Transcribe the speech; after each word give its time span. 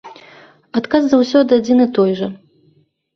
Адказ 0.79 1.03
заўсёды 1.11 1.51
адзін 1.61 1.77
і 1.85 1.87
той 1.99 2.11
жа. 2.21 2.31